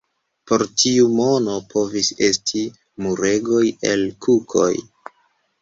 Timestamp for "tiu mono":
0.83-1.57